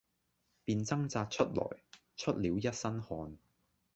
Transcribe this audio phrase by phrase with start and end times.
[0.65, 1.63] 便掙扎出來，
[2.17, 3.37] 出了一身汗。